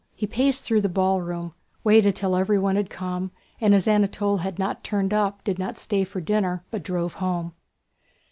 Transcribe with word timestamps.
He 0.15 0.25
paced 0.25 0.65
through 0.65 0.81
the 0.81 0.89
ballroom, 0.89 1.53
waited 1.83 2.15
till 2.15 2.35
everyone 2.35 2.75
had 2.75 2.89
come, 2.89 3.29
and 3.59 3.75
as 3.75 3.87
Anatole 3.87 4.37
had 4.37 4.57
not 4.57 4.83
turned 4.83 5.13
up 5.13 5.43
did 5.43 5.59
not 5.59 5.77
stay 5.77 6.03
for 6.05 6.19
dinner 6.19 6.63
but 6.71 6.81
drove 6.81 7.13
home. 7.21 7.53